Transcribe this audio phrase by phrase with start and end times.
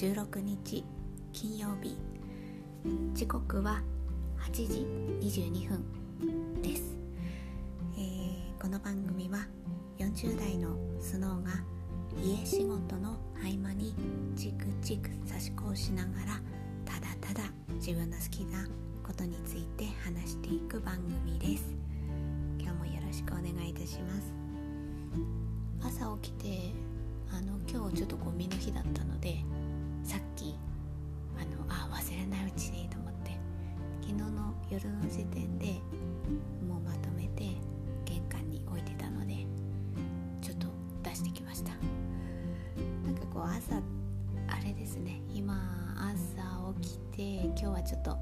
[0.00, 0.82] 16日
[1.30, 1.94] 金曜日。
[3.12, 3.82] 時刻は
[4.38, 4.86] 8時
[5.20, 6.96] 22分です、
[7.98, 9.46] えー、この番組は
[9.98, 11.50] 40代のスノーが
[12.18, 13.94] 家仕事の合間に
[14.34, 16.40] チクチク差し子をしながら
[16.86, 17.42] ただただ
[17.74, 18.66] 自分の好きな
[19.06, 21.74] ことについて話していく番組です。
[22.58, 24.14] 今日もよろしくお願いいたしま
[25.92, 25.94] す。
[25.98, 26.72] 朝起きて
[27.30, 29.44] あの今日ちょっとゴミの日だったので
[30.04, 30.56] さっき
[31.36, 33.38] あのあ忘れないうちにと思って
[34.00, 35.66] 昨日の夜の時点で
[36.66, 37.56] もうまとめて
[38.04, 39.46] 玄関に置いてたので
[40.40, 40.66] ちょっと
[41.02, 41.70] 出してきました。
[43.04, 43.76] なんかこう朝
[44.48, 45.20] あれですね。
[45.32, 45.54] 今
[45.96, 48.18] 朝起きて今日はちょっと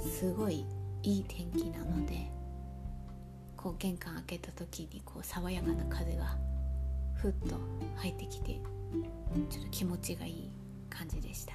[0.00, 0.64] すごい
[1.02, 2.30] いい天気なので
[3.56, 6.36] こう玄関開けた時にこう爽やかな風が
[7.14, 7.56] ふっと
[7.96, 8.60] 入ってきて
[9.48, 10.50] ちょっと気持ちがいい。
[10.96, 11.54] 感じでした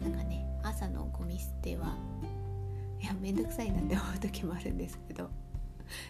[0.00, 1.96] なんかね朝のゴミ捨ては
[3.00, 5.30] いやめんどくさいなって思う時もあるんですけど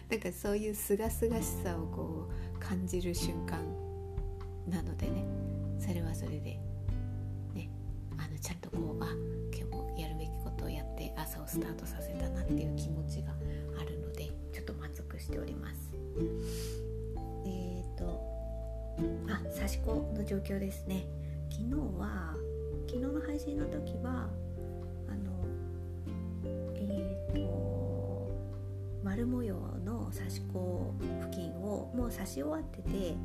[0.09, 3.59] なんかそういうすがすがしさをこう感じる瞬間
[4.67, 5.23] なのでね
[5.79, 6.59] それはそれで
[7.53, 7.69] ね
[8.17, 9.07] あのちゃんとこうあ
[9.55, 13.31] 今日もやるべきことをやって朝をスタートさせたなっていう気持ちが
[13.79, 15.91] あるのでちょっと満足しております。
[17.45, 18.21] えっ、ー、と
[19.29, 21.05] あ刺し子の状況ですね
[21.57, 22.35] 昨日は
[22.85, 24.29] 昨日の配信の時は
[25.09, 25.47] あの
[26.75, 28.31] えっ、ー、と
[29.03, 33.15] 丸模様の刺し子付近をもう刺し終わってて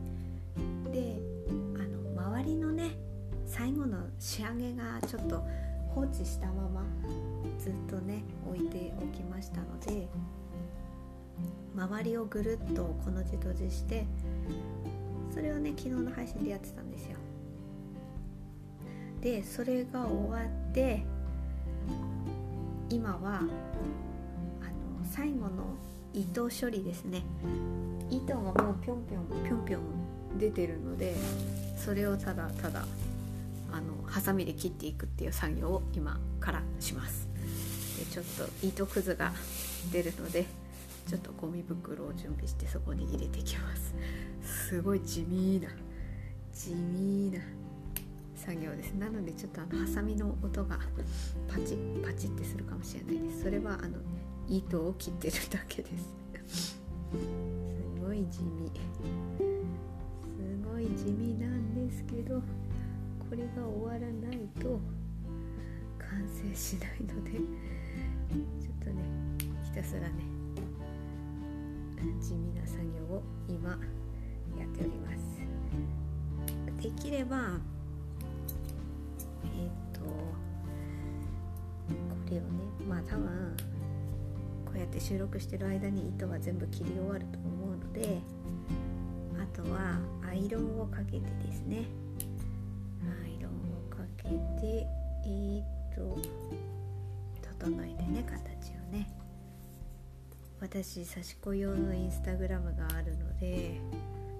[0.90, 1.18] で
[1.76, 2.92] あの周りのね
[3.44, 5.44] 最後の仕上げがちょっと
[5.94, 6.82] 放置したまま
[7.58, 10.08] ずっとね置いておきましたので
[11.76, 14.06] 周りをぐるっとこの字閉じして
[15.34, 17.21] それをね昨日の配信でやってたんですよ。
[19.22, 21.04] でそれが終わって
[22.90, 23.48] 今はあの
[25.10, 25.76] 最後の
[26.12, 27.22] 糸処理ですね。
[28.10, 31.14] 糸がもうぴょんぴょんぴょんぴょん出てるので
[31.76, 32.84] それをただただ
[33.72, 37.28] あのハサミで切っていくっていう作業を今からします。
[37.98, 39.32] でちょっと糸くずが
[39.92, 40.44] 出るので
[41.08, 43.94] ちょっとゴミ袋を準備してそこに入れていきます。
[44.68, 45.68] すごい地味な
[46.52, 47.61] 地味な
[48.44, 48.92] 作業です。
[48.94, 50.80] なのでちょっとあのハサミの音が
[51.48, 53.42] パチッパチってするかもしれないです。
[53.44, 53.98] それはあの
[54.48, 56.08] 糸を切ってるだけです。
[56.50, 56.78] す
[58.04, 58.72] ごい地味。
[58.76, 58.82] す
[60.64, 62.42] ごい地味なんですけどこ
[63.30, 64.80] れが終わらないと
[65.98, 69.02] 完成しないのでちょっとね
[69.62, 70.10] ひたすらね
[72.20, 73.70] 地味な作業を今
[74.58, 75.22] やっております。
[76.82, 77.60] できれば
[79.58, 80.06] えっ、とこ
[82.30, 82.48] れをね
[82.88, 83.56] まあ多分
[84.66, 88.18] こうやって収録してる間に糸は全部切り終わると思うので
[89.38, 89.98] あとは
[90.28, 91.84] アイロンをかけてですね。
[93.02, 94.24] アイロンをかけ
[94.60, 94.86] て
[95.24, 95.64] えー、っ
[95.94, 96.18] と
[97.60, 99.08] 整えてね形をね。
[100.60, 103.80] 私刺し子用のインスタグラムがあるので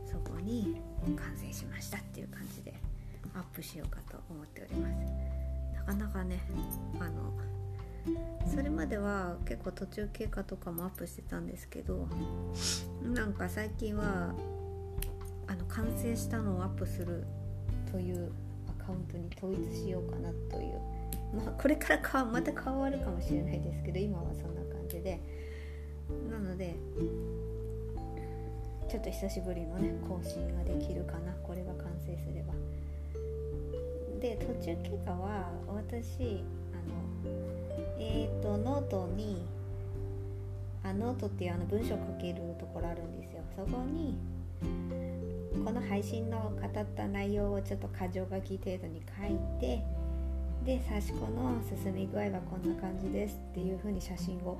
[0.06, 0.80] そこに
[1.16, 2.91] 完成しましたっていう感じで。
[3.34, 4.94] アップしようかと思っております。
[5.74, 6.40] なかなかね
[7.00, 7.32] あの
[8.50, 12.08] それまでは結構途中経過とかもアップしてたんですけど
[13.02, 14.34] なんか最近は
[15.46, 17.24] あの完成したのをアップする
[17.90, 18.32] という
[18.80, 20.80] アカウントに統一しようかなという。
[21.34, 25.20] まあこれからかまた変わるかもしれないですけど今はそんな感じで。
[26.30, 26.74] なので
[28.90, 31.32] ちょっと久しぶりのね更新ができるかな。
[31.42, 32.52] これが完成すれば。
[34.22, 37.32] で途中経過は私あの
[37.98, 39.44] えっ、ー、とノートに
[40.84, 43.42] あノートっていうあの文章を書けるところあるんですよ。
[43.56, 44.16] そこに
[45.64, 49.82] この配信の語った内容をちょっと箇条書き程度に書いて
[50.64, 54.56] で刺し子の進み具合はこんな感じですっていう風に写真を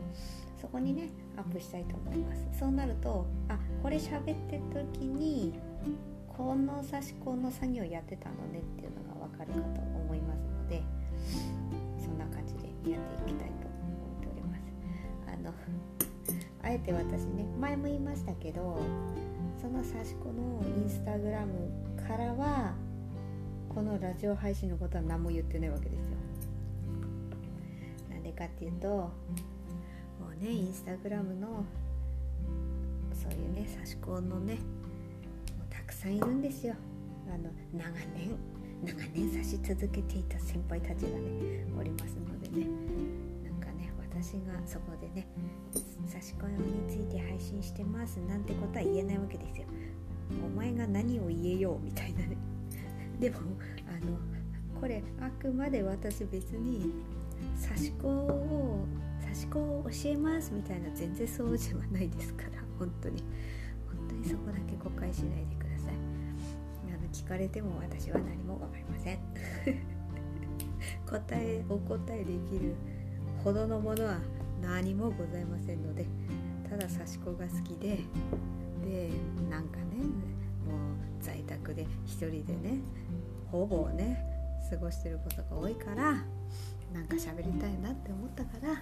[0.61, 2.58] そこにねアップしたいと思います。
[2.58, 4.62] そうなるとあこれ喋ってる
[4.93, 5.55] 時に
[6.37, 9.12] この刺し子の作業やってたのねっていうのが
[9.44, 10.83] 分かるかと思いますので
[11.99, 14.62] そんな感じでやっていきたいと思っております。
[15.27, 15.53] あの
[16.62, 18.79] あえて私ね前も言いましたけど
[19.61, 21.71] その刺し子のインスタグラム
[22.09, 22.75] からは
[23.75, 26.17] このラジオ配信のことは何も言ってないわけですよ。
[28.11, 29.11] なんでかっていうとも
[30.41, 31.65] うねインスタグラムの
[33.12, 34.59] そういうね差し子のね
[35.71, 36.75] たくさんいるんですよ。
[37.29, 38.52] あの長年。
[38.84, 42.67] 長年指し続けていた先輩たちがねおりますのでね。
[43.44, 45.26] なんかね私がそこでね
[46.06, 49.67] 差し込みについて配信してますなんてことは言えないわけですよ。
[50.44, 52.37] お前が何を言えようみたいなね。
[53.20, 53.38] でも
[53.87, 54.19] あの
[54.81, 56.93] これあくまで私別に
[57.55, 58.84] 差し子を
[59.20, 62.50] 差し子を教えますみたいな全然そうじゃないですから。
[62.79, 63.23] 本当に。
[63.87, 65.62] 本当にそこだけ誤解しないでください。
[67.25, 69.19] 聞かれても私は何も分かりません。
[71.07, 72.75] 答えお答えできる
[73.45, 74.19] ほどのものは
[74.63, 76.07] 何もございませんので
[76.69, 77.99] ただ刺し子が好きで
[78.85, 79.11] で
[79.51, 79.85] なんかね
[80.67, 82.81] もう在宅で一人でね
[83.51, 84.25] ほぼね
[84.71, 86.25] 過ごしてることが多いから
[86.93, 88.75] なんか喋りたいなって思ったからあ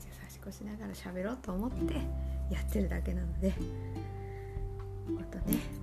[0.00, 1.94] じゃあ差し越しながら喋ろうと思って
[2.50, 3.48] やってるだけなので
[5.08, 5.79] もっとね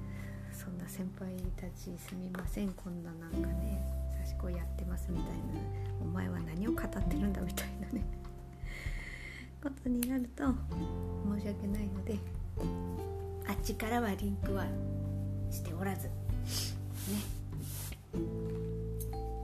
[0.67, 3.81] そんな先輩たちすみませんこんななんかね
[4.21, 5.33] 差し子やってますみたいな
[6.01, 8.03] お前は何を語ってるんだみたいなね
[9.63, 12.17] ことになると申し訳ないので
[13.47, 14.65] あっちからはリンクは
[15.49, 16.11] しておらずね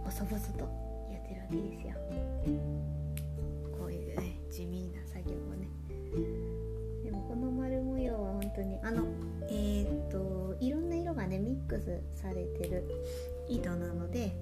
[0.03, 0.65] 細々と
[1.09, 1.93] やってるわけですよ。
[3.79, 5.69] こういうね地味な作業もね。
[7.05, 9.05] でもこの丸模様は本当にあの、
[10.63, 12.85] いろんな色がねミックスされてる
[13.49, 14.33] 糸なので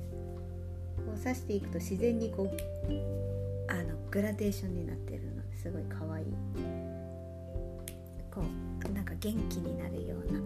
[0.98, 6.26] こう刺していくと自然にこうあのグラデーションになってるのですごい可愛い。
[8.32, 8.42] こ
[8.88, 10.40] うなんか元気になるような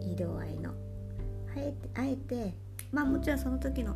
[0.00, 0.70] 色合いの。
[0.70, 0.72] あ
[1.56, 2.54] えてあえて
[2.90, 3.94] まあもちろんその時の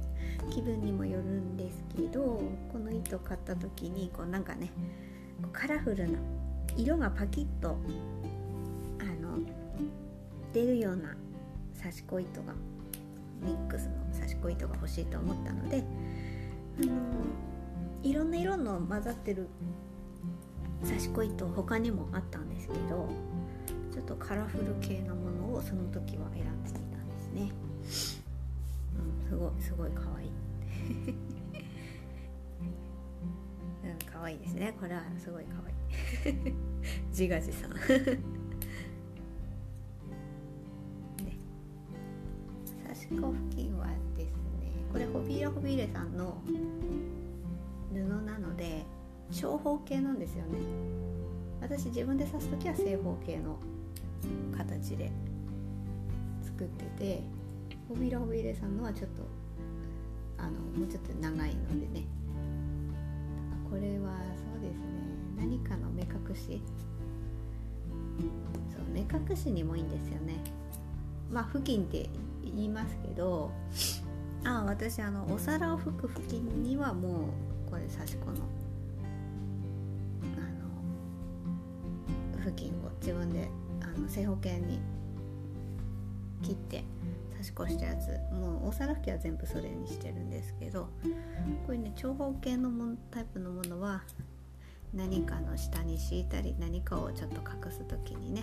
[0.50, 2.40] 気分にもよるんですけど
[2.72, 4.70] この糸買った時にこうなんかね
[5.52, 6.18] カラフルな
[6.76, 7.76] 色がパキッと
[10.52, 11.14] 出るような
[11.78, 12.54] 刺し子糸が
[13.42, 15.84] ミックスの刺し子糸が欲しいと思ったので
[16.82, 16.92] あの
[18.02, 19.48] いろんな色の混ざってる
[20.84, 23.08] 刺し子糸他にもあったんですけど
[23.92, 27.52] ちょっとカラフル系のものをその時は選んでみたんですね、
[28.96, 30.30] うん、すごいすごい可愛い。
[33.84, 34.74] うん可愛いですね。
[34.78, 35.72] これはすごい可愛
[36.32, 36.54] い。
[37.10, 37.70] 自画自賛。
[49.32, 50.58] 長方形なんですよね。
[51.60, 53.58] 私自分で刺す時は正方形の
[54.56, 55.12] 形で
[56.42, 57.22] 作ってて
[57.88, 59.22] ホビーラホビレさんのはちょっと
[60.38, 62.06] あのもうちょっと長いのでね。
[63.70, 64.86] これはそうですね。
[65.38, 66.60] 何かの目隠し。
[68.70, 70.42] そう目隠しにもいいんですよね。
[71.30, 72.08] まあ布巾って
[72.42, 73.50] 言いますけど
[74.44, 77.26] あ私あのお皿を拭く布巾にはも
[77.66, 78.36] うこれ刺し子の
[82.50, 83.48] 布巾を自分で
[83.82, 84.80] あの正方形に
[86.42, 86.84] 切って
[87.36, 90.88] 差し越したやつもうお皿拭きは全部それにしてるんですけどこ
[91.68, 94.02] ういうね長方形のもタイプのものは
[94.92, 98.42] 何かの下に敷いたり何かをちょっと隠す時にね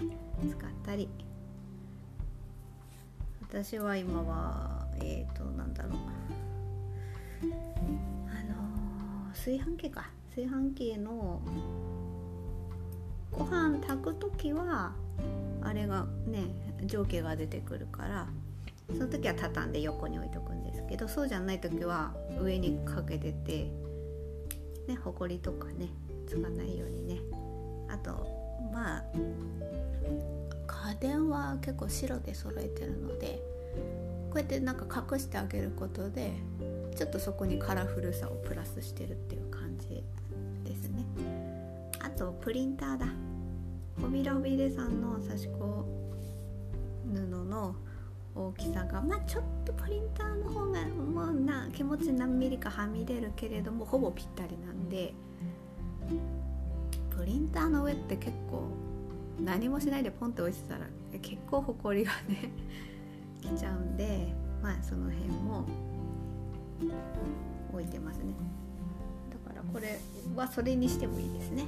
[0.49, 1.09] 使ったり。
[3.49, 5.93] 私は今はえっ、ー、となんだろう。
[7.43, 10.09] あのー、炊飯器か。
[10.35, 11.41] 炊飯器の
[13.37, 14.93] ご飯炊く時は
[15.61, 16.45] あれがね
[16.85, 18.27] 蒸気が出てくるから
[18.89, 23.69] その時は畳んで横に置いとくんですけどそうじゃない時は上にかけてて
[24.87, 25.89] ねほこりとかね
[26.25, 27.19] つかないようにね。
[27.89, 28.11] あと
[28.73, 29.03] まあ
[30.67, 33.41] 家電は結構白で揃えてるので
[34.29, 36.33] こうやってなんか隠してあげることで
[36.95, 40.03] ちょっとそこにカラフルさをプラスしてるっていう感じ
[40.65, 41.05] ですね。
[41.99, 43.07] あとプリンターだ。
[44.01, 45.85] ホビラホビレさんの刺し子
[47.05, 47.75] 布の
[48.35, 55.13] 大きさがまあちょっとプリンターの方がもうな気持ち何ミリかはみ出るけれどもほぼぴったりなんで
[57.09, 58.69] プリンターの上って結構
[59.43, 60.81] 何もしないでポンって置いてたら
[61.21, 62.51] 結構ほこりがね
[63.41, 65.65] きちゃうんでまあその辺も
[67.73, 68.33] 置いてますね。
[69.31, 69.99] だからこれ
[70.35, 71.65] はそれにしてもいいですね。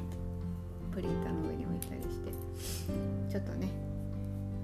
[1.00, 2.32] プリンターの上に置いたりして
[3.32, 3.70] ちょっとね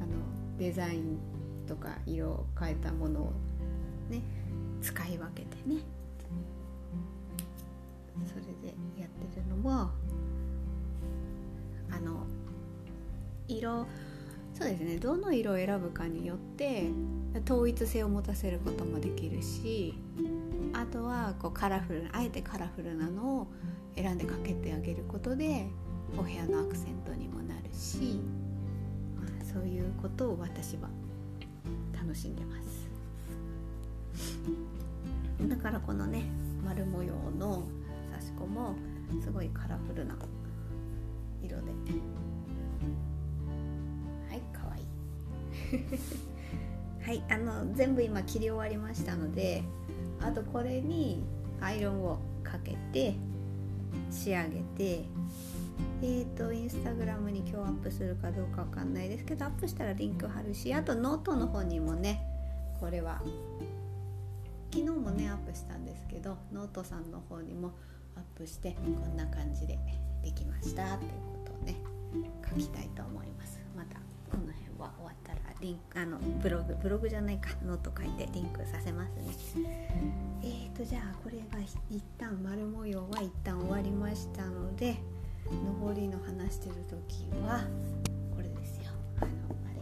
[0.02, 0.18] あの
[0.60, 1.18] デザイン
[1.66, 3.34] とか色を変えたものを
[4.10, 4.22] ね
[4.82, 5.78] 使い分けてね
[8.28, 9.90] それでやってるのも
[11.90, 12.26] あの
[13.48, 13.86] 色
[14.54, 16.90] そうですねどの色を選ぶかによって
[17.46, 19.94] 統一性を持たせることもできるし
[20.74, 23.48] あとはこうカラフルあえてカラフルなのを
[23.96, 25.68] 選んでかけてあげることで
[26.18, 28.20] お部屋のアクセントにもなるし、
[29.16, 30.90] まあ、そういうことを私は
[31.94, 32.88] 楽しんでます。
[35.48, 36.24] だからこのね
[36.64, 37.64] 丸模様の
[38.12, 38.76] 刺し子も
[39.22, 40.16] すごいカラフルな
[41.44, 41.64] 色で。
[44.30, 44.86] はいかわいい。
[47.06, 49.64] はいあの全部今切り終わりましたので
[50.22, 51.24] あとこれに
[51.62, 53.16] アイロンをかけて
[54.10, 55.06] 仕上げて
[56.02, 62.22] えーと、インスタグラムに今日アップするかどうかわかんないですけどアップしたらリンク貼るしあとノートの方にもね
[62.80, 63.22] これは
[64.74, 67.72] 昨日もねアップしたんですけどノートさんの方にも
[68.16, 69.80] アップしてこんな感じで
[70.22, 71.76] できましたということをね
[72.50, 73.60] 書きたいと思います。
[73.76, 73.96] また
[74.30, 79.90] この辺は終わったらリンクあのブログブログじゃないかノート書いてリンクさせますね。
[80.44, 84.98] えーとじゃあこれが一旦丸模様は一旦終わりましたので
[85.52, 87.66] 上りの話してる時は
[88.36, 88.86] これですよ。
[89.22, 89.30] あの
[89.66, 89.74] あ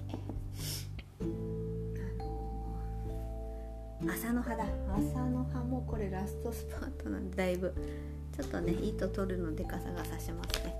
[4.08, 4.65] れ朝の葉だ。
[4.93, 7.74] 朝の葉もこれラストスパートなんでだいぶ
[8.36, 10.75] ちょっとね糸取るのでかさがさしますね。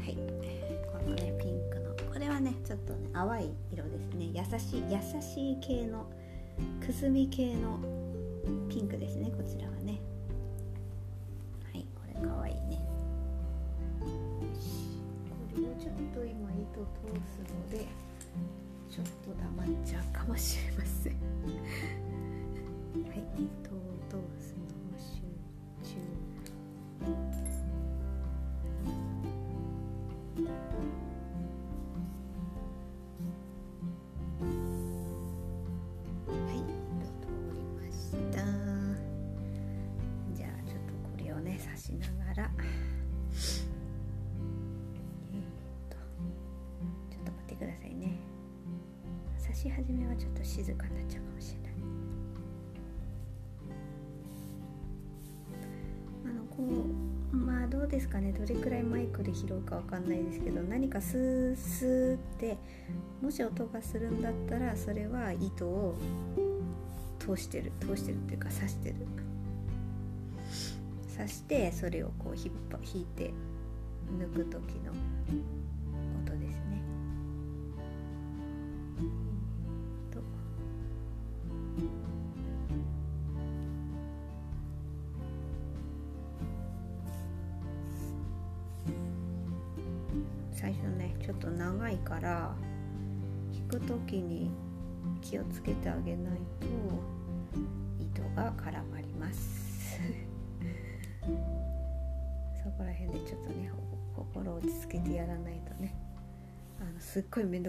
[0.00, 0.16] はい。
[0.90, 1.94] このねピンクの。
[2.12, 4.30] これはねちょっとね淡い色ですね。
[4.32, 6.10] 優しい優しい系の
[6.84, 7.78] くすみ系の
[8.68, 10.00] ピンクですねこちらはね。
[11.72, 12.80] はいこれかわいいね。
[14.00, 14.06] こ
[15.56, 17.86] れをちょっと今糸通すので
[18.90, 21.12] ちょっと黙っちゃうかもしれません。
[23.08, 25.20] はい糸を通すのを集
[25.82, 26.00] 中
[49.58, 51.72] し始めはちょっと静かになっちゃうかもしれない。
[56.26, 56.62] あのこ
[57.32, 58.30] うまあどうですかね。
[58.30, 62.56] どれくらいマイクで拾うかわかんないですけど何かスースーって
[63.20, 65.96] もし音がするんだったらそれは糸を
[67.18, 68.94] 通してる通してるっていうか刺してる。
[71.16, 73.32] 刺してそれをこう引っ張引いて
[74.20, 74.92] 抜く時の。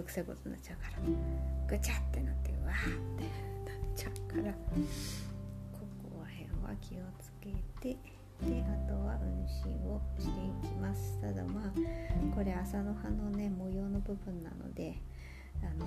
[0.00, 0.98] 面倒くさいことになっちゃうから。
[1.68, 4.52] ぐちゃってなってわーってなっちゃうから。
[4.52, 8.20] ここら辺は気をつけて。
[8.46, 11.20] であとは運針をしていきます。
[11.20, 14.96] ただまあこれ朝の葉のね模様の部分なので
[15.62, 15.86] あの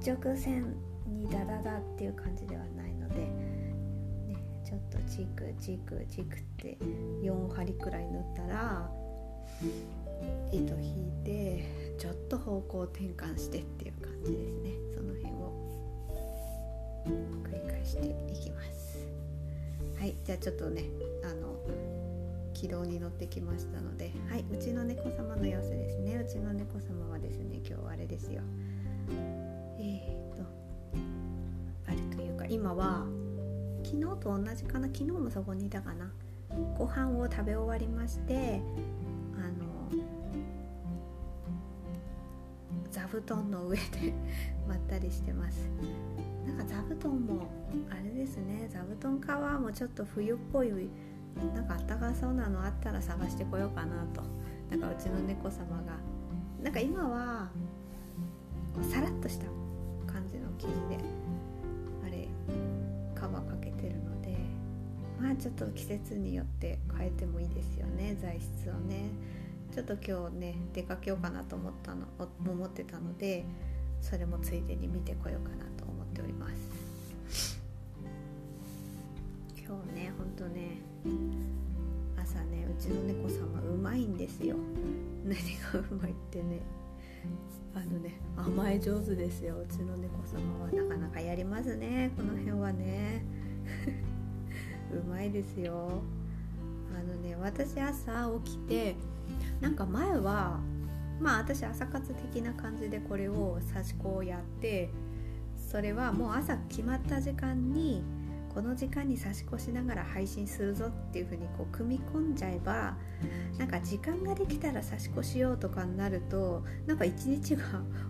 [0.00, 6.78] 一直線にダダダっていう感じではないので、ね、ちょっとチクチクチクって
[7.22, 8.88] 4針くらい縫ったら
[10.52, 14.70] 糸引いてちょっと方向転換してっていう感じですね。
[14.94, 15.52] その辺を
[17.42, 18.98] 繰り返していきます。
[19.98, 20.84] はいじゃあちょっとね
[21.24, 21.58] あの
[22.54, 26.16] 軌道に乗ってきましたのではいうちの猫様の様子ですね。
[26.16, 28.42] うちの猫様はですね今日はあれですよ。
[29.80, 30.44] えー、っと
[31.88, 33.06] あれというか今は
[33.84, 34.86] 昨日と同じかな？
[34.86, 36.12] 昨日もそこにいたかな？
[36.76, 38.62] ご飯を食べ終わりまして
[43.10, 44.14] 布団の上で
[44.68, 45.68] まったりしてます。
[46.46, 47.46] なんか座布団も
[47.90, 48.68] あれですね。
[48.70, 50.70] 座布団カバーもちょっと冬っぽい
[51.54, 54.22] なんかあったかそうなのあったら探してこようかなと。
[54.70, 55.98] なんかうちの猫様が。
[56.62, 57.48] なんか今は
[58.82, 59.46] さらっとした
[60.12, 60.98] 感じの生地で
[62.04, 62.28] あれ
[63.14, 64.36] カバーかけてるので
[65.20, 68.16] まあちょっと季節によって変えてもいいですよね。
[68.20, 69.10] 材質をね。
[69.74, 72.06] ちょっと今日ね出かけようかなと思ったの
[72.46, 73.44] 思ってたので
[74.00, 77.60] それもついでに見てこようかなと思っております。
[79.56, 80.78] 今日ねほんとね
[82.16, 84.56] 朝ねうちの猫様うまいんですよ。
[85.24, 86.60] 何がうまいってね
[87.74, 89.58] あのね甘え上手ですよ。
[89.60, 90.72] うちの猫様は。
[90.72, 93.22] なかなかやりますねこの辺はね。
[94.90, 96.00] うまいですよ。
[96.96, 98.96] あのね私朝起きて
[99.60, 100.60] なんか前は
[101.20, 104.90] まあ私朝活的な感じでこれを差し子をやって
[105.56, 108.02] それはもう朝決まった時間に
[108.54, 112.96] この時間に差し越しながら配信するぞっていう風にこう組み込んじゃえば
[113.58, 117.64] なんか時間ができたら差し越しようとかになるとなんか一日が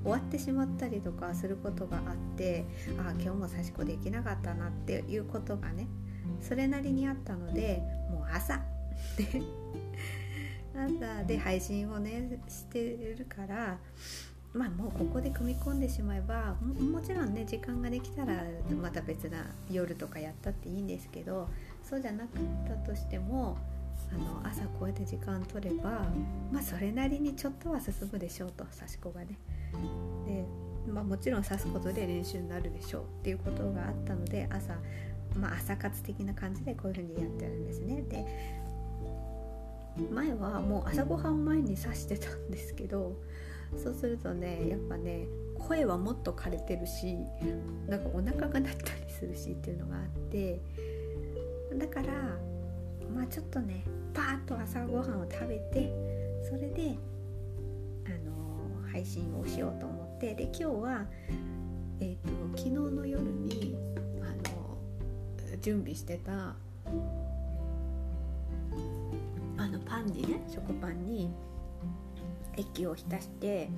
[0.05, 2.65] 終わってしまったりとかすることがあって
[2.99, 5.89] ああ今日も差し子できなかったなっていうことがね
[6.41, 8.63] それなりにあったのでもう朝
[10.87, 13.79] で朝で配信をねしてるから
[14.55, 18.45] まあもうここで組み込んでしまえばもちろんね時間ができたら
[18.81, 21.49] また別な夜とかやったっていいんですけど
[21.83, 23.59] そうじゃなかったとしても
[24.13, 26.07] あの朝こうやって時間取れば
[26.51, 29.39] まあそれなりにちょっとは進むでしょうと刺し子がね。
[30.27, 30.45] で
[30.89, 34.75] まあ、もちろん刺すことで練習になるでしょうっていうことがあったので朝、
[35.37, 38.03] まあ、朝活的な感じでこういうふうにやってるんですね。
[38.09, 38.25] で
[40.11, 43.17] 前はもう朝ごはん前に刺してたんですけど
[43.77, 45.27] そうするとねやっぱね
[45.59, 47.17] 声はもっと枯れてるし
[47.87, 50.61] なんかお腹が鳴ったりするしっていうのがあって
[51.77, 52.13] だから
[53.15, 55.93] まあちょっとねパーッと朝ごはんを食べて
[56.49, 56.97] それで
[58.07, 61.07] あの配信をしようと思ってで今日は、
[62.01, 63.77] えーと、と昨日の夜に
[64.23, 66.55] あの準備してた
[69.59, 71.31] あのパンにね食パンに
[72.57, 73.69] 液を浸して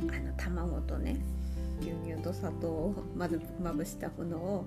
[0.00, 1.20] あの卵とね
[1.80, 4.66] 牛乳と砂糖をまずまぶしたものを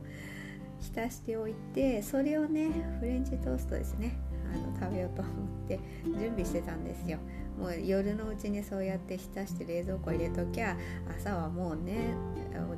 [0.82, 4.18] 浸しておいてそれをねフレンチトーストですね。
[4.54, 5.34] あの食べようと思っ
[5.68, 7.18] て準備してたんですよ。
[7.60, 10.78] もう夜のうちにそうやって浸して冷蔵庫入れときゃ
[11.18, 12.14] 朝はもうね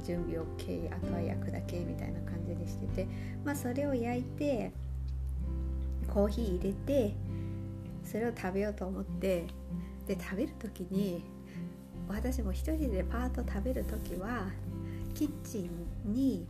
[0.05, 3.07] 準備 OK あとは焼くだけみたいな感じにしてて
[3.43, 4.71] まあそれを焼いて
[6.07, 7.15] コーヒー入れて
[8.07, 9.45] それを食べようと思って
[10.07, 11.23] で食べる時に
[12.07, 14.45] 私も一人でパーッと食べる時は
[15.13, 15.69] キッチ
[16.07, 16.47] ンに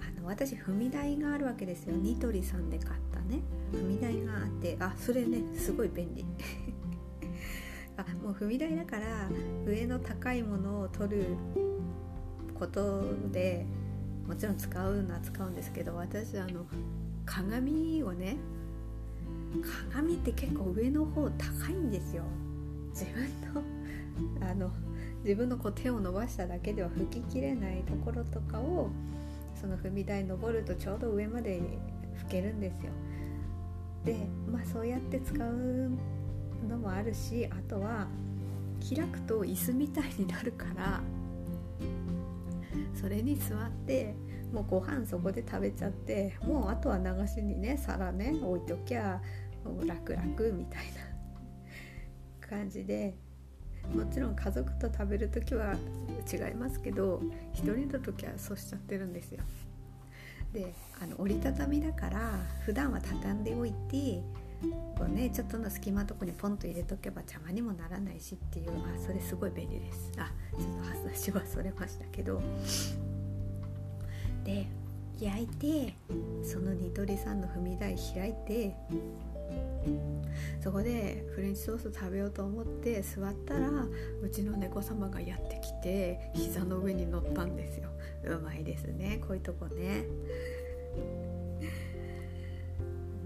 [0.00, 1.96] あの私踏み台があるわけですよ。
[1.96, 3.40] ニトリさんで買ったね。
[3.72, 6.26] 踏み台があってあそれねすごい便利。
[7.96, 9.30] あもう踏み台だから
[9.64, 11.24] 上の高いものを取る
[12.58, 13.64] ことで
[14.26, 16.66] もちろん使うのは使うんですけど私あの
[17.24, 18.36] 鏡をね
[19.90, 22.22] 鏡って結構上の方高いんですよ。
[22.90, 23.24] 自分
[24.40, 24.70] のあの
[25.22, 28.90] 自分のこう手を伸ばしただけでは拭ききれないところとかを
[29.60, 31.60] その踏み台登るとちょうど上まで
[32.26, 32.92] 拭けるんですよ。
[34.04, 34.16] で
[34.50, 35.90] まあそうやって使う
[36.68, 38.06] のもあるしあとは
[38.88, 41.00] 開くと椅子みたいになるから
[42.94, 44.14] それに座って
[44.52, 49.20] もうご飯そこで食べちゃってもうあとは流しにね皿ね置いときゃ
[49.84, 50.84] 楽々みたい
[52.40, 53.14] な感じで
[53.94, 55.74] もちろん家族と食べる時は
[56.30, 57.20] 違いますけど
[57.52, 59.42] 一人の時はそうしちゃってるんですよ。
[60.52, 64.22] であの折りたたみだから普段は畳んでおいて
[64.96, 72.40] こうねちょっとの隙間のとこにポンと入れとけば邪魔にもならないしっていうあそれすごい便利ですあちょっと話はそれましたけど
[74.44, 74.66] で
[75.20, 75.94] 焼いて
[76.42, 78.74] そのニトリさんの踏み台開いて
[80.62, 83.70] そこでフレンチソース食べようと思って座ったら
[84.22, 87.90] うちの猫様がやってきて膝の上に乗ったんですよ。
[88.24, 89.18] うまいですね。
[89.20, 90.04] こういうとこね。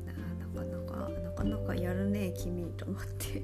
[0.07, 0.12] な
[0.61, 3.42] かなかなかなかやるね君と思って。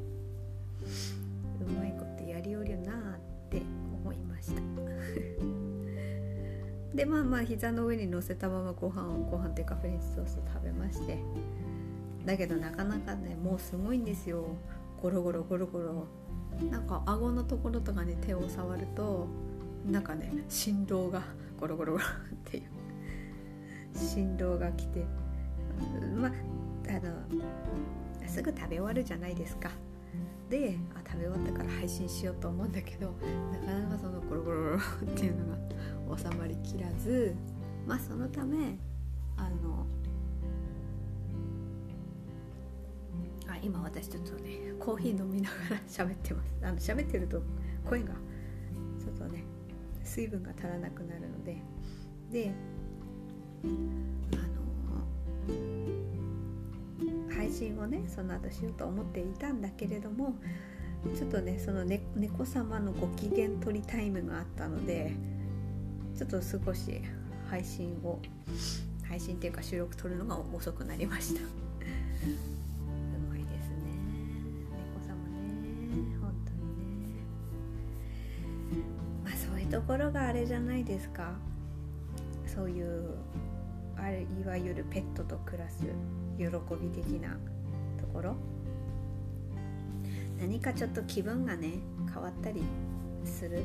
[1.60, 2.94] うまいことやりおるなっ
[3.50, 3.62] て
[4.02, 4.60] 思いました。
[6.94, 11.18] でまあまあ膝の上に乗せたままご飯をご飯っていうかフレンチソース食べまして。
[12.26, 14.44] だけどなかなかねもうすごいんですよ。
[15.00, 16.06] ゴロゴロゴロゴロ。
[16.70, 19.28] なんか顎のところとかに手を触ると
[19.90, 21.22] なんかね振動が
[21.60, 22.08] ゴロゴロゴロっ
[22.44, 22.64] ていう。
[23.96, 25.04] 振動が来て。
[26.16, 26.30] まあ
[27.00, 29.70] のすぐ食べ終わるじゃないですか。
[30.48, 33.12] であ食べ終わったから配信しようと思うんだけど
[33.66, 34.80] なかなかそのゴロゴロゴロっ
[35.14, 35.46] ていうの
[36.14, 37.34] が収まりきらず
[37.86, 38.78] まあそのため
[39.36, 39.86] あの
[43.66, 46.54] 今私ちょっとねコーヒー飲みながら 喋ってます。
[46.62, 47.42] あの喋ってると
[47.84, 48.14] 声が
[49.00, 49.42] ちょっとね
[50.04, 51.58] 水分が足らなくなるので。
[52.30, 52.52] で
[53.64, 53.74] あの
[57.32, 60.34] 配信をねその後しようと思っていたんだけれども
[61.16, 65.14] ちょっとねその、ね、猫様のご機嫌取りタイムがあったので
[66.16, 67.00] ちょっと少し
[67.48, 68.20] 配信を
[69.08, 71.40] 配信っていうか収録撮るのが遅くなりました。
[79.76, 81.34] ところがあれじゃないですか。
[82.46, 83.10] そういう
[83.94, 85.82] あれいわゆるペットと暮らす
[86.38, 86.46] 喜
[86.80, 87.36] び的な
[88.00, 88.36] ところ。
[90.38, 91.72] 何かちょっと気分がね
[92.10, 92.62] 変わったり
[93.22, 93.64] する。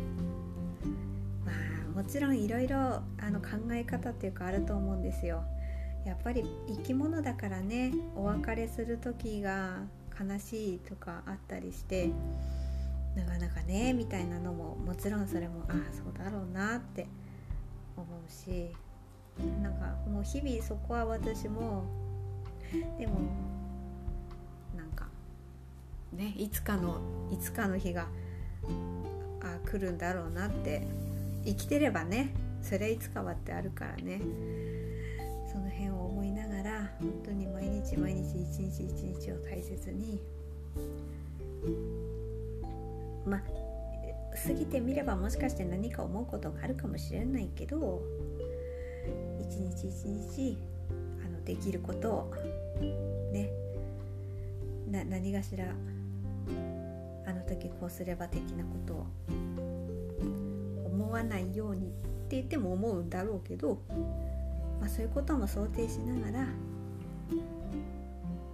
[1.45, 5.45] まあもちろんいろいろあの考え方っていうかあると思うんですよ。
[6.05, 9.85] やっぱり生き物だからねお別れする時が
[10.19, 12.09] 悲しいとかあったりして。
[13.15, 17.07] なかなかねみたいなのももちろんそれもああそうだろうなって
[17.97, 18.71] 思うし
[19.61, 21.83] なんかもう日々そこは私も
[22.97, 23.19] でも
[24.77, 25.07] なんか
[26.13, 28.07] ねいつかのいつかの日が
[29.41, 30.87] あ来るんだろうなって
[31.45, 34.21] 生きてればねそれいつかはってあるからね
[35.51, 40.21] その辺を思いながら本当に毎日毎日一日一日を大切に
[43.25, 43.41] まあ
[44.47, 48.01] 過ぎてみればもしかして何か思うことがあるかもしれないけど
[49.39, 50.57] 一日一日
[51.25, 52.33] あのできることを
[53.31, 53.49] ね
[54.89, 55.65] な何がしら
[57.25, 59.05] あの時こうすれば的なことを
[60.85, 61.91] 思わないようにっ
[62.29, 63.81] て言っても思うんだろうけど、
[64.79, 66.47] まあ、そういうことも想定しながら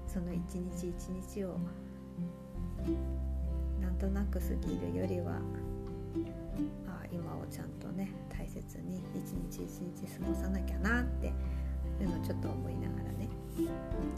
[0.08, 1.58] その一日一日を
[3.97, 5.33] んとなく過ぎるよりは
[6.88, 11.27] あ今をちゃんとね大切に一日一日過ごさなきゃなって
[11.99, 13.27] いうのをちょっと思いながらね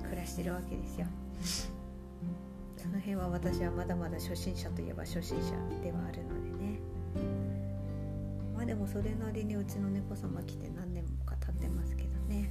[0.03, 1.07] 暮らしてるわけですよ。
[2.75, 6.79] その辺は私はまだまだ初心者といえば初心者ではあるのでね
[8.55, 12.49] まあでもそれなりにうちの猫様来て何年もか経ってますけどね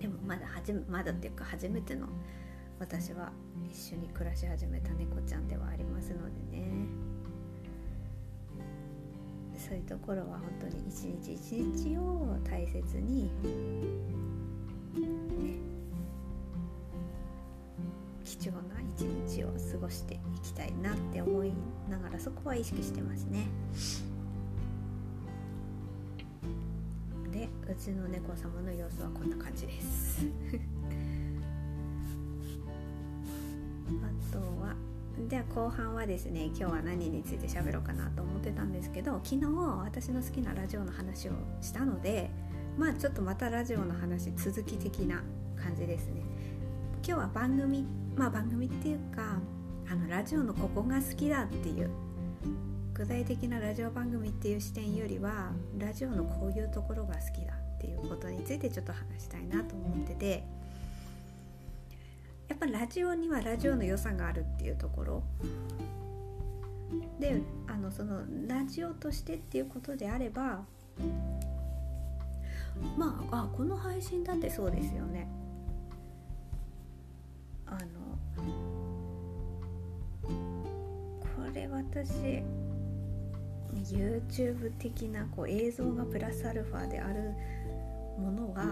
[0.00, 2.08] でもまだはじめまだっていうか初めての
[2.78, 3.32] 私は
[3.70, 6.86] 一緒に暮らし始めた猫ちゃんではありますのでね。
[9.56, 13.30] そういうところは本当に一日一日を大切に
[18.22, 21.52] 貴重な一日を過ごしていきたいなって思い
[21.90, 23.46] ながらそこは意識してますね。
[27.32, 30.26] でうちの猫様の様子はこんな感じです。
[33.88, 34.74] あとは
[35.28, 39.46] では後半はですね今日は何について喋ろうかなと思ってたんですけど昨日
[39.84, 42.30] 私の好きなラジオの話をしたので
[42.76, 45.22] まあちょっとまたラジオの話続き的な
[45.56, 46.22] 感じですね。
[47.06, 49.38] 今日は番組まあ番組っていうか
[49.90, 51.90] あのラジオのここが好きだっていう
[52.92, 60.44] 具体的なラジオ番組っていう視点よりはラジオのこういうところが好きだっていうことについてちょっと話したいなと思ってて
[62.48, 65.22] やっぱラジオにはラジオの良さがあるっていうところ。
[67.18, 70.64] であのそのラジオとしてっていうことであれば
[72.96, 75.28] まああこの配信だってそうですよね。
[77.66, 77.80] あの
[81.20, 82.42] これ私
[83.74, 87.32] YouTube 的なこう映像がプラスアルファである
[88.18, 88.64] ものが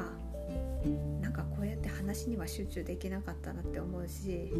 [1.20, 1.32] なん
[2.14, 4.52] 話には集中できなかったなって思うし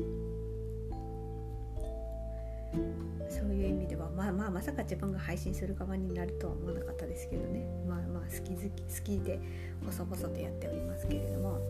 [3.31, 7.64] そういう意味ではまあまあまさか自分が配信する側になるとは思わなかったですけどね。
[7.88, 9.38] まあまあ好き好き好きで
[9.87, 11.61] 細々とやっておりますけれども。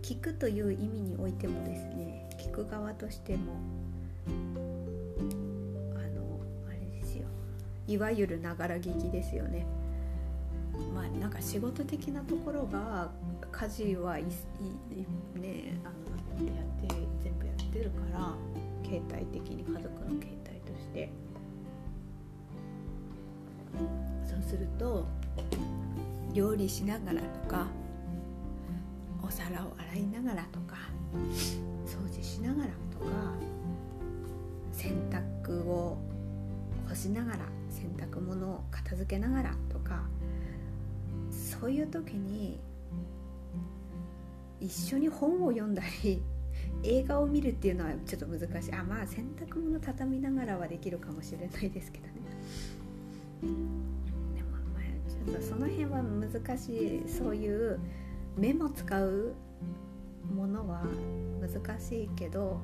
[0.00, 3.54] 聞くという意味においてもですね聞く側としても
[4.26, 4.30] あ
[5.98, 7.26] のあれですよ。
[7.86, 9.66] いわゆるながら聞きですよね。
[11.20, 13.10] なんか仕事的なところが
[13.50, 14.24] 家事はいい
[15.40, 15.90] ねあ
[16.40, 16.88] のやって
[17.22, 18.34] 全部やってるから
[18.84, 21.10] 携帯的に家族の携帯として。
[24.24, 25.06] そうすると
[26.32, 27.66] 料理しながらとか
[29.22, 30.76] お皿を洗いながらとか
[31.86, 33.06] 掃除しながらとか
[34.72, 35.98] 洗濯を
[36.88, 37.38] 干しながら
[37.70, 39.54] 洗濯物を片付けながら
[41.64, 42.60] そういう時に
[44.60, 46.22] 一緒に本を読んだり
[46.84, 48.72] 映画を見るっていうのはちょっと難しい。
[48.74, 52.12] あまあ洗濯物畳みながらはできるかもしれないですけどね。
[53.40, 53.48] で
[54.42, 57.08] もまあちょっとその辺は難しい。
[57.08, 57.78] そういう
[58.36, 59.32] 目も使う
[60.36, 60.84] ものは
[61.40, 62.60] 難しいけど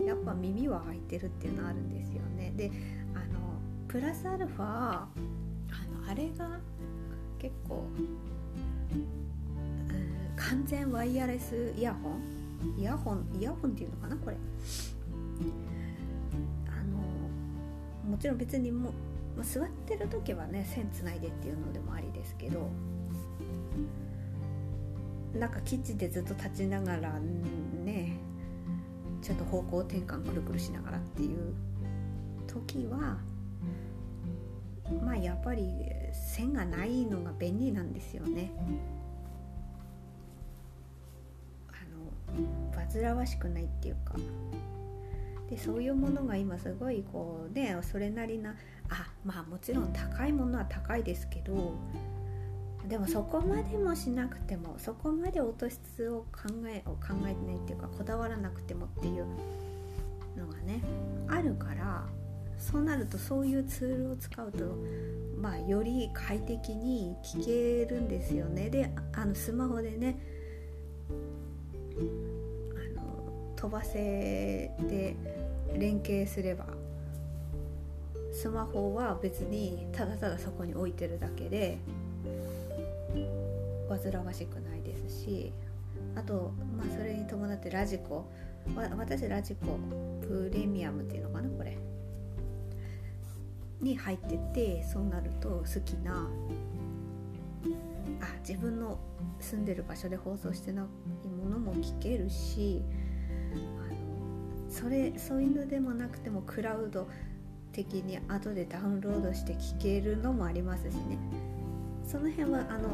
[0.00, 2.52] やっぱ耳は開いてるっていうのはあるんですよね。
[2.56, 2.70] で
[3.14, 5.08] あのプラスアルファあ
[6.04, 6.60] のあれが
[7.44, 7.84] 結構、
[10.36, 12.80] 完全ワイヤレスイヤホン？
[12.80, 14.16] イヤホンイヤホンっていうのかな？
[14.16, 14.36] これ。
[16.68, 18.92] あのもちろん別にも
[19.36, 22.70] まあ、座ってる時はね線つないでっていうのでもありですけど
[25.36, 27.18] なんかキッチンでずっと立ちながら
[27.84, 28.16] ね
[29.20, 31.52] ちょっと方向転換くるくるしながらっていう
[32.46, 33.18] 時は
[35.02, 35.68] まあやっぱり
[36.34, 38.50] 線がないのが便利なんですよね。
[41.68, 41.74] あ
[42.34, 44.14] の煩わしくないっていうか
[45.48, 48.56] でそういうものが今すごいこうねそれなりな
[48.88, 51.74] あまあもちろん高いものは高いですけど
[52.88, 59.26] でもそこまでもしなくてもそこまで音質を考えを考えてないっていうかこだわらなくてもっていう
[60.36, 60.82] のがね
[61.28, 62.04] あるから
[62.64, 64.64] そうなるとそういうツールを使うと
[65.36, 68.70] まあより快適に聞けるんですよね。
[68.70, 70.18] であのスマホでね
[71.90, 75.14] あの飛ばせて
[75.76, 76.66] 連携すれば
[78.32, 81.78] スマホは別にただただそこに置いてるだけで
[83.88, 85.52] 煩わしくないですし
[86.16, 88.24] あと、まあ、それに伴ってラジコ。
[88.96, 89.78] 私ラジコ
[90.22, 91.76] プレミアムっていうのかなこれ。
[93.80, 96.28] に入っててそうなると好きな
[98.20, 98.98] あ自分の
[99.40, 102.82] 住んでる場所で放送してないものも聞けるし
[103.52, 107.08] あのそれそういうのでもなくてもクラウド
[107.72, 111.18] 的に後でダウンロードして聴けるのもありますしね。
[112.06, 112.90] その辺はあの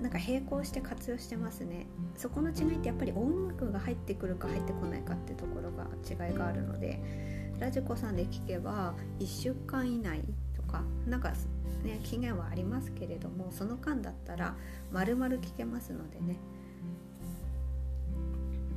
[0.00, 1.86] なんか並行して活用してますね。
[2.16, 7.00] そこの違いってやっぱり音楽が入ってくるか入ってこないかってところが違いがあるので
[7.62, 10.20] ラジコさんで聴けば1週間以内
[10.56, 11.30] とかなんか
[11.84, 14.56] ね期限はありますけれどもその間だったら
[14.90, 16.38] 丸々聴けますのでね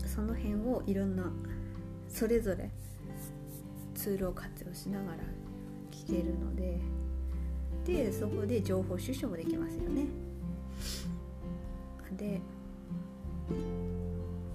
[0.06, 1.24] その辺をいろんな
[2.08, 2.70] それぞれ
[3.96, 5.18] ツールを活用しながら
[5.90, 6.78] 聞けるので
[7.88, 10.06] でそこで情報収集もできますよね。
[12.16, 12.40] で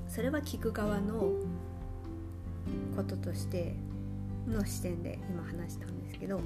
[0.08, 1.32] それは聞く側の
[2.96, 3.74] こととして
[4.48, 6.40] の視点で今話したんですけど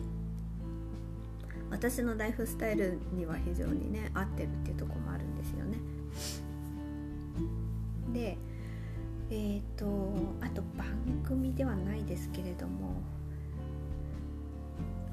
[1.70, 5.78] 私のライフスタイルには非常にね合ってるっていうとこもあるんですよね。
[8.12, 8.38] で
[9.30, 9.86] えーと、
[10.40, 10.86] あと番
[11.26, 13.00] 組ではないですけれども、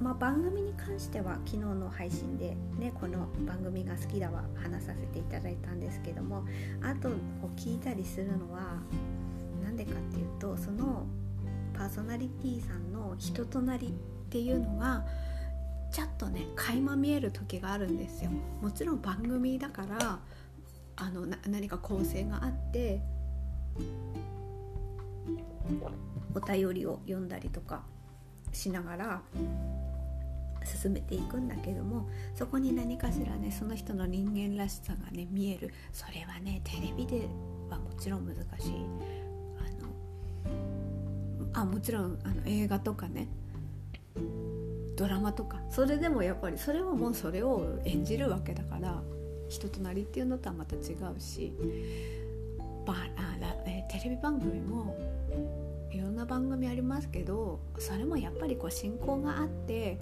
[0.01, 6.43] まあ、番組に関しては昨日の配信で、ね、この番組が好きだわ話させていただいたんですけども
[6.83, 7.11] あとを
[7.55, 8.81] 聞いたりするのは
[9.63, 11.05] 何でかっていうとその
[11.81, 13.91] パーソナリティさんの人となりっ
[14.29, 15.03] ていうのが
[15.91, 18.29] ちょっとね垣間見える時があるんですよ。
[18.61, 20.19] もちろん番組だから
[20.95, 23.01] あの何か構成があって
[26.35, 27.81] お便りを読んだりとか
[28.53, 29.21] しながら
[30.63, 37.27] 進めていくんだけどもそこに何かしらねその人の人間らしさがね見えるそれはねテレビで
[37.71, 39.20] はもちろん難しい
[41.53, 43.27] あもちろんあの映画とかね。
[44.95, 45.59] ドラマとか。
[45.69, 49.01] それでもやっぱりそれはもうそれを演じるわけだから
[49.49, 51.53] 人となりっていうのとはまた違うし
[52.85, 53.31] ばあ
[53.65, 54.97] えー、テレビ番組も
[55.91, 59.97] いろんな番組ありますけどそれもやっぱりこう進行があって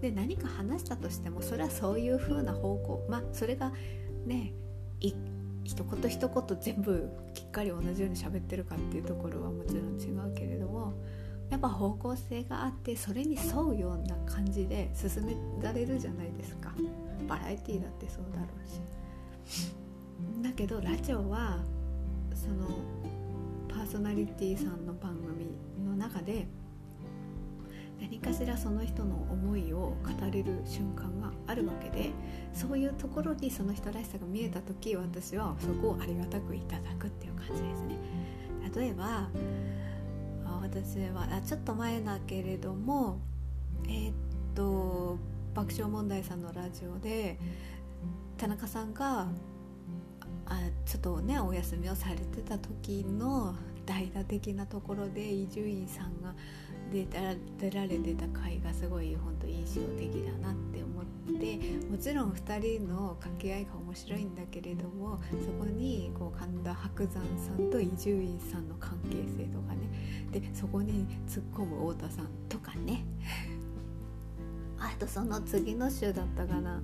[0.00, 3.72] で何か話したとしてもそれはそういう風な方向まあそれが
[4.26, 4.52] ね
[5.00, 5.14] 一
[5.64, 10.94] 一言一言全部きっかり同じように喋ってるかっていうところはもちろん違うけれども
[11.50, 16.72] やっぱ方向性があってそれに沿うような感じで進められるじゃないですか。
[17.28, 19.74] バラエティーだってそうだろうし。
[20.42, 21.58] だけどラジオは
[22.34, 22.66] その
[23.68, 25.46] パーソナリティーさんの番組
[25.84, 26.46] の中で
[28.00, 32.10] 何かしらその人の思いを語れる瞬間があるわけで
[32.54, 37.98] そういうところにその人らしさが見えた時私はそこをありがたくいただくっていう感じですね。
[38.74, 39.28] 例えば
[40.62, 43.18] 私はあちょっと前だけれども
[43.86, 44.14] えー、っ
[44.54, 45.18] と
[45.54, 47.38] 爆笑問題さんのラジオで
[48.38, 49.26] 田中さんが
[50.46, 56.34] あちょっとねお休みをされてた時の代打的なところで伊集院さんが
[56.92, 57.18] 出た
[57.58, 60.91] 出られてた回がすごい本当印象的だなって思
[61.36, 61.58] っで
[61.90, 69.80] もちろん2人の掛け合いが面白いんだけれどもそこにこう神田伯山さんと伊集院さんの関係性とかね。
[70.30, 73.04] でそこに突っ込む太田さんとかね。
[74.78, 76.82] あとその次の週だったかな。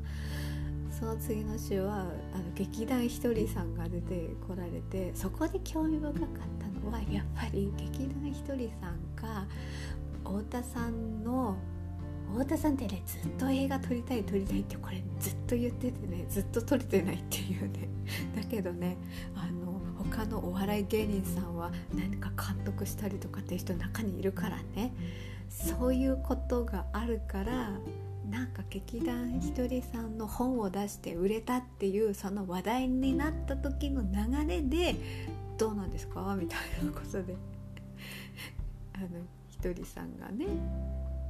[0.91, 6.27] その次の週はあの劇団ひとりさんが出てこられてそこで興味深かっ
[6.59, 9.47] たのはやっぱり劇団ひとりさんが
[10.25, 11.57] 太田さんの
[12.35, 17.88] 太田さんってねずっと映画撮りたい撮りたいってこれずっと言っててねずっと撮れてないっていうね。
[18.37, 18.97] だけどね
[19.35, 24.93] あの他のお笑い芸人さんは何か監督したりとかっていう人中にいるからね。
[25.49, 27.71] そういうことがあるから
[28.31, 34.95] なんか劇団ひとりさんの本を出して売れたっていうその話題になった時の流れで
[35.57, 36.37] どうなんですか？
[36.38, 37.35] みたいなことで。
[38.95, 39.07] あの
[39.49, 40.47] ひとりさんがね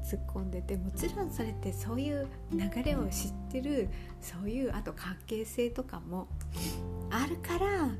[0.09, 3.91] 突っ込んでてもちろんそれってそういう流れを知ってる
[4.23, 6.29] そういうあと関係性とかも
[7.11, 7.91] あるから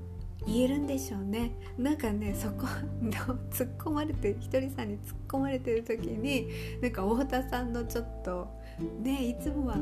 [0.47, 1.51] 言えるんでしょうね。
[1.77, 2.63] なんかねそこ
[3.03, 3.11] の
[3.53, 6.49] 突っ込まれてひとりさんに突っ込まれてる時に
[6.81, 8.49] なんか太田さんのちょっと
[9.03, 9.75] ねいつもは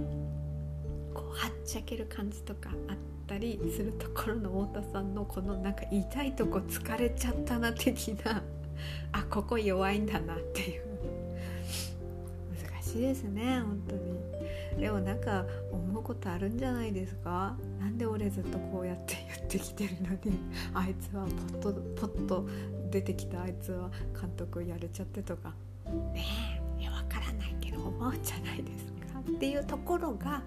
[1.14, 2.96] こうはっちゃける感じとかあっ
[3.28, 8.42] たりするところの太田さんのこのなんか痛いとこ疲れちゃったな的な
[9.12, 10.85] あここ弱いんだなっていう
[12.96, 14.80] しいですね本当に。
[14.80, 17.56] でもなんか思うことあるんじゃないですか？
[17.80, 20.38] なんで俺ずっとこうやって言ってきてるのに
[20.74, 21.24] あいつは
[21.62, 22.46] ポッとポッと
[22.90, 25.54] 出てきたあいつは監督やれちゃってとか。
[26.12, 26.24] ね
[26.78, 29.20] えいや分からないけど思うんじゃないですか？
[29.20, 30.42] っていうところが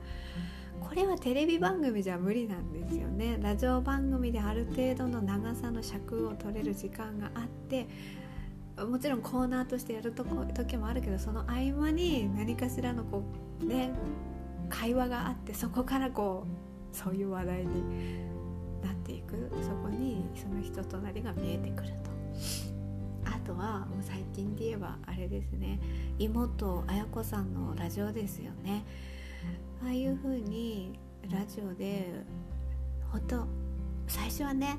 [0.80, 3.38] これはテレビ番組じゃ無理なんですよね。
[3.42, 7.88] ラジオ番組である程度の長さの尺を取れる時間があって
[8.86, 13.24] もちろんコーナーとしてやるとこ時もあるけどその合間に何かしらのこ
[13.62, 13.92] うね
[14.70, 16.46] 会話があってそこからこ
[16.94, 18.20] うそういう話題に
[18.82, 22.10] なっていくそこにその人となりが見えてくると。
[23.26, 25.80] あとはもう最近で言えばあれですね
[26.18, 28.84] 妹綾子さんのラジオですよね
[29.84, 32.12] ああいう風にラジオで
[33.12, 33.46] 本当
[34.08, 34.78] 最初はね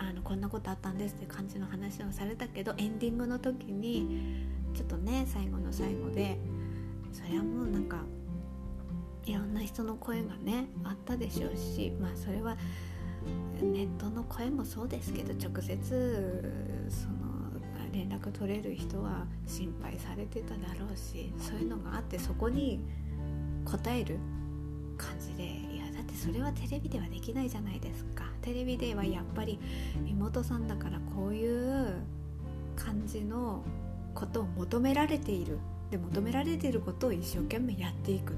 [0.00, 6.38] あのこんなことあったんですって感じの話をされたけどエンディングの時にちょっとね最後の最後で
[7.12, 7.98] それはもうなんか
[9.26, 12.56] いろんな人の声がねあったでしょうしまあそれは
[13.60, 17.20] ネットの声もそうですけど直接その
[17.92, 22.80] 連絡取れる人は心配されてただろうしそういうのがあってそこに
[23.66, 24.18] 答える
[24.96, 25.69] 感じで
[26.10, 28.24] でそれはテレビではできないじゃないですか。
[28.42, 29.60] テレビではやっぱり
[30.06, 32.02] 妹さんだからこういう
[32.74, 33.62] 感じの
[34.14, 35.58] ことを求められている。
[35.90, 38.36] で求められていることを一生懸命やっていくっ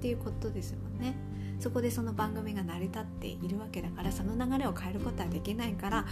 [0.00, 1.14] ていうことですもんね。
[1.60, 6.06] そこでその番組が成り立っているわけだからその流れを変えることはできないから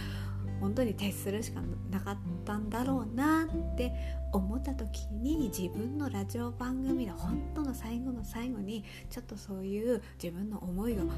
[0.61, 3.91] 本当に徹するしかなかったんだろうなって
[4.31, 11.09] 思った時に自分のラジオ番組の本当の最後の最後にちょっとそういう自分の思いを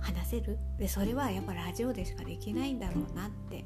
[0.00, 0.58] 話せる。
[0.78, 3.64] でそれはやっぱラジオでしかできないんだろうなって。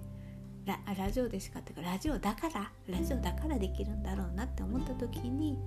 [0.66, 5.58] ララジオでしかっていうかラジオだからラジオだからできるんだろうなって思った時に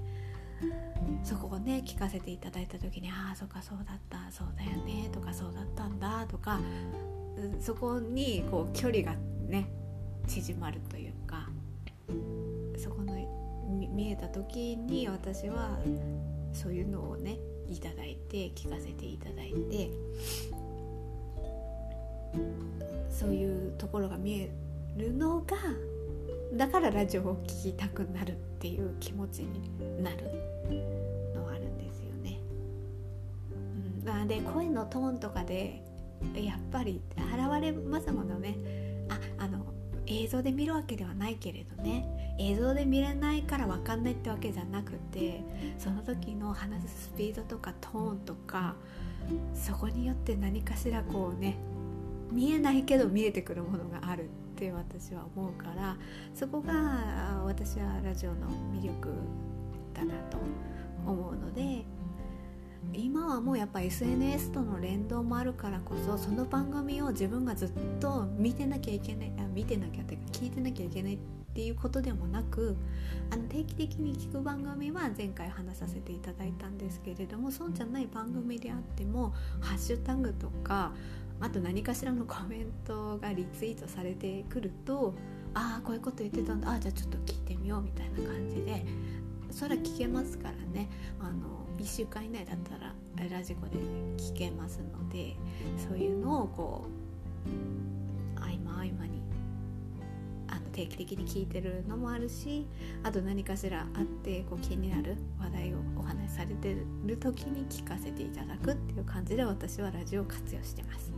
[1.23, 6.59] そこをね聞かせていただいた時に「ああそっかそうだったそうだよね」とか「そうだったんだ」とか
[7.59, 9.15] そこにこう距離が
[9.53, 9.69] ね
[10.27, 11.47] 縮まるというか
[12.75, 13.13] そこの
[13.93, 15.77] 見えた時に私は
[16.51, 17.37] そういうのをね
[17.69, 19.91] いただいて聞かせていただいて
[23.09, 24.51] そういうところが見え
[24.97, 25.55] るのが
[26.55, 30.17] だからラジオを聴きたくなるっていう気持ちになる
[31.35, 32.39] のがあるんですよね。
[34.05, 35.81] うん、で声のトーンとかで
[36.35, 38.92] やっぱり現れますものね。
[39.37, 39.65] ああの
[40.05, 42.23] 映像で見るわけではないけれどね。
[42.39, 45.43] 映像で見れないから分かんないってわけじゃなくて
[45.77, 48.75] その時の話すスピードとかトーンとか
[49.53, 51.57] そこによって何かしらこうね
[52.31, 55.95] 見えないけど見えてくるものがあるって私は思うから
[56.33, 59.09] そこが私はラジオの魅力
[59.93, 60.37] だなと
[61.05, 61.85] 思うので
[62.93, 71.17] 今はもうやっぱ SNS との連動もあるからこそその番組を自分がずっと見てなきゃいけないあ見てなきゃっていうか聞いてなきゃいけないっ
[71.53, 72.75] ていうことでもなく
[73.31, 80.91] あの定期的に聞く番組は前回話させていただいたんですけれどもそうじゃない番組であってもハッシュタグとか
[81.39, 85.13] あと何かしらのコメントがリツイートされてくると
[85.53, 88.85] ああこういうこと言ってたんだあじゃあちょっと聞いてみようみたいな感じで
[89.51, 90.89] それは聞けますからね。
[91.19, 92.93] あの1週間以内だったら
[93.29, 93.77] ラジコで
[94.17, 95.35] 聞けますので
[95.77, 96.85] そういうのをこ
[97.45, 99.21] う合間合間に
[100.47, 102.67] あの定期的に聞いてるのもあるし
[103.03, 111.11] あと何かしらあってこう気になる話題をお話しされてる時に聞かせていただくっていう感じで私はラジオを活用してます。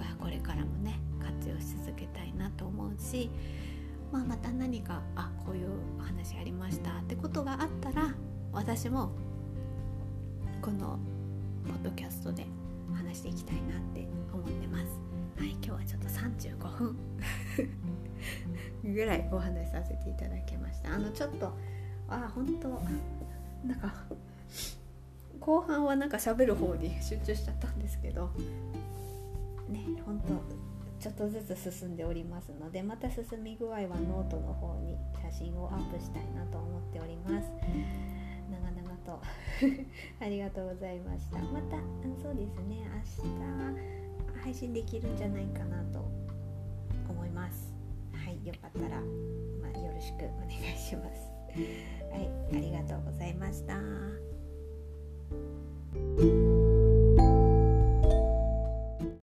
[0.00, 3.30] あ、これからもね活用し続けたいなと思うし、
[4.12, 5.68] まあ、また何かあこういう
[5.98, 8.14] 話ありましたってことがあったら
[8.52, 9.10] 私も
[10.64, 10.98] この
[11.66, 12.46] ポッドキャストで
[12.94, 14.84] 話していきたいなって思ってます。
[15.38, 16.96] はい今日はちょっと35分。
[18.94, 20.94] ぐらいお話しさせていただきました。
[20.94, 21.52] あのちょっと
[22.08, 22.68] あ本当
[23.68, 23.92] なんか
[25.38, 28.30] 後半はなんか喋る方に集中しちゃったんですけど。
[29.68, 30.40] ね本当
[30.98, 34.96] ちょっとずつ進んでおりますのでまた進み具合はノートの方に
[35.30, 38.23] 写真をアップしたいなと思っております。
[39.04, 39.20] と。
[40.20, 41.38] ありがとうございました。
[41.38, 41.76] また
[42.22, 42.88] そうですね。
[43.16, 43.24] 明
[44.36, 46.04] 日配信できるんじゃないかなと
[47.08, 47.72] 思います。
[48.12, 51.32] はいよかったら、まあ、よろしくお願いします。
[52.10, 53.74] はいありがとうございました。